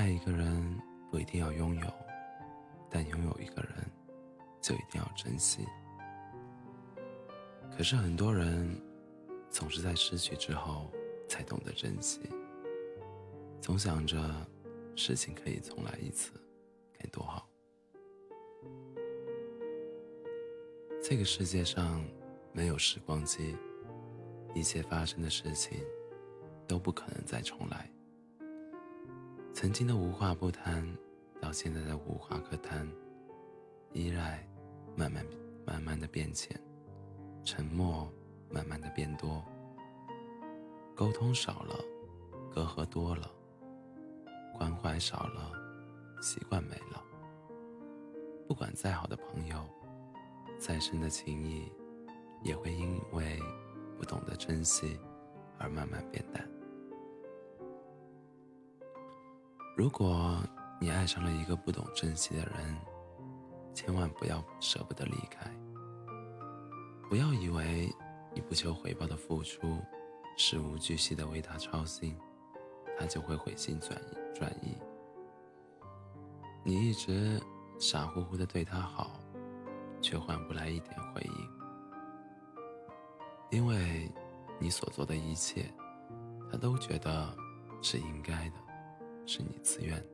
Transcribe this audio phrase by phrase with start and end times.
[0.00, 1.86] 爱一个人不一定要拥有，
[2.88, 3.74] 但拥有一个人
[4.58, 5.68] 就一定要珍惜。
[7.70, 8.80] 可是很多人
[9.50, 10.90] 总是在失去之后
[11.28, 12.18] 才懂得珍惜，
[13.60, 14.18] 总想着
[14.96, 16.32] 事情可以重来一次，
[16.98, 17.46] 该多好。
[21.02, 22.02] 这个世界上
[22.54, 23.54] 没有时光机，
[24.54, 25.78] 一切发生的事情
[26.66, 27.90] 都不可能再重来。
[29.60, 30.82] 曾经的无话不谈，
[31.38, 32.90] 到现在的无话可谈，
[33.92, 34.42] 依赖
[34.96, 35.22] 慢慢
[35.66, 36.58] 慢慢的变浅，
[37.44, 38.10] 沉默
[38.48, 39.44] 慢慢的变多，
[40.94, 41.78] 沟通少了，
[42.50, 43.30] 隔阂多了，
[44.56, 45.52] 关怀少了，
[46.22, 47.04] 习惯没了。
[48.48, 49.62] 不管再好的朋友。
[50.58, 51.70] 再深的情谊，
[52.42, 53.38] 也会因为
[53.98, 54.98] 不懂得珍惜
[55.58, 56.48] 而慢慢变淡。
[59.80, 60.36] 如果
[60.78, 62.76] 你爱上了一个不懂珍惜的人，
[63.72, 65.50] 千万不要舍不得离开。
[67.08, 67.90] 不要以为
[68.34, 69.78] 你不求回报的付出，
[70.36, 72.14] 事无巨细的为他操心，
[72.98, 74.76] 他就会回心转意转意。
[76.62, 77.40] 你一直
[77.78, 79.18] 傻乎乎的对他好。
[80.02, 81.50] 却换不来一点回应，
[83.50, 84.12] 因为
[84.58, 85.72] 你所做的一切，
[86.52, 87.34] 他都觉得
[87.80, 88.56] 是应该的，
[89.32, 90.06] 是你自愿的，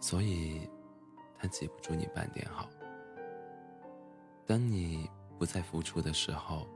[0.00, 0.66] 所以
[1.38, 2.66] 他记不住你半点好。
[4.46, 5.06] 当你
[5.38, 6.66] 不再付出的时候，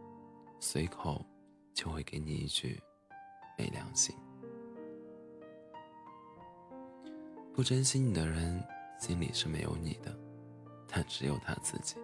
[0.61, 1.25] 随口
[1.73, 2.79] 就会给你一句
[3.57, 4.15] “没良心”。
[7.55, 8.63] 不珍惜你的人，
[8.99, 10.15] 心里是没有你的。
[10.87, 11.97] 但只有他自己。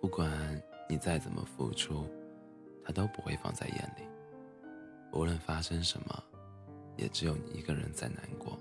[0.00, 0.30] 不管
[0.88, 2.06] 你再怎么付出，
[2.82, 4.08] 他都不会放在眼里。
[5.12, 6.24] 无论发生什么，
[6.96, 8.58] 也只有你一个人在难过。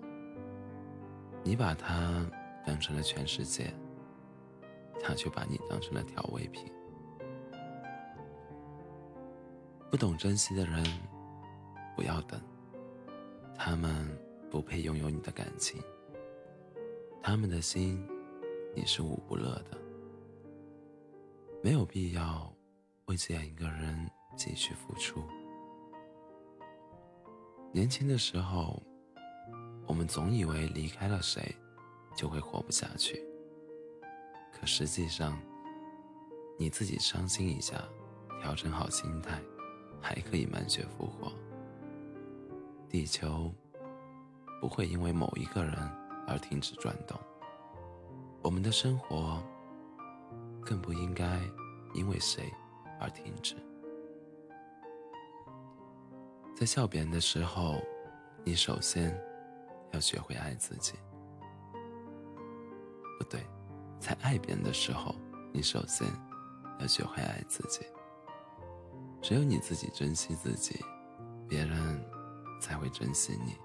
[1.44, 2.26] 你把他
[2.66, 3.74] 当成了全世界，
[5.02, 6.72] 他却把你当成了调味品。
[9.90, 10.84] 不懂珍惜的人，
[11.96, 12.40] 不要等。
[13.56, 14.08] 他们
[14.50, 15.82] 不配拥有你的感情，
[17.22, 18.08] 他们的心。
[18.74, 19.78] 你是无不乐的，
[21.62, 22.50] 没有必要
[23.08, 25.22] 为这样一个人继续付出。
[27.74, 28.84] 年轻的时候，
[29.88, 31.56] 我们总以为离开了谁，
[32.14, 33.24] 就会活不下去。
[34.52, 35.40] 可实际上，
[36.60, 37.82] 你自己伤心一下，
[38.42, 39.42] 调整好心态，
[40.02, 41.32] 还可以满血复活。
[42.90, 43.50] 地球
[44.60, 45.74] 不会因为某一个人
[46.28, 47.18] 而停止转动。
[48.42, 49.42] 我们的生活
[50.60, 51.40] 更不应该
[51.94, 52.52] 因为谁
[53.00, 53.56] 而停止。
[56.62, 57.82] 在笑别人的时候，
[58.44, 59.20] 你首先
[59.94, 60.94] 要学会爱自己。
[63.18, 63.44] 不对，
[64.00, 65.16] 在爱别人的时候，
[65.52, 66.08] 你首先
[66.80, 67.84] 要学会爱自己。
[69.24, 70.80] 只有你自己珍惜自己，
[71.50, 72.00] 别人
[72.62, 73.58] 才会珍惜你。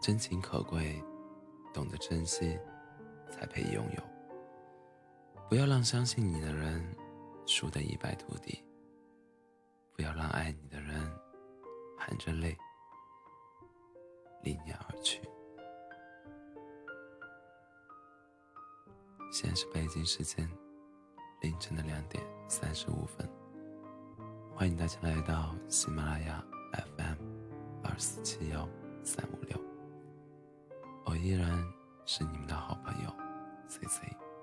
[0.00, 1.04] 真情可贵。
[1.74, 2.58] 懂得珍惜，
[3.30, 4.02] 才配拥有。
[5.50, 6.82] 不要让相信你的人
[7.44, 8.64] 输得一败涂地。
[9.94, 11.00] 不要让爱你的人
[11.96, 12.56] 含着泪
[14.42, 15.20] 离你而去。
[19.30, 20.48] 现在是北京时间
[21.40, 23.28] 凌晨的两点三十五分。
[24.54, 26.44] 欢迎大家来到喜马拉雅
[26.96, 27.16] FM
[27.82, 28.68] 二四七幺
[29.02, 29.60] 三五六。
[31.04, 31.64] 我依然
[32.04, 33.10] 是你们的好朋友
[33.68, 34.33] ，C C。